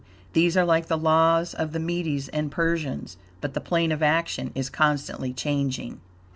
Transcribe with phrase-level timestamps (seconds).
[0.33, 4.49] These are like the "laws of the Medes and Persians," but the plane of action
[4.55, 5.99] is constantly changing.